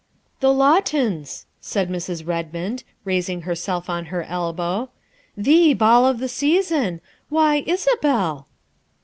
"The 0.39 0.51
Lawtons," 0.51 1.45
said 1.59 1.87
Mrs. 1.87 2.25
Redmond, 2.25 2.83
raising 3.05 3.41
herself 3.43 3.87
on 3.87 4.05
her 4.05 4.23
elbow," 4.23 4.89
the 5.47 5.75
ball 5.75 6.07
of 6.07 6.17
the 6.17 6.27
season 6.27 7.01
why, 7.29 7.57
Isabel!" 7.67 8.47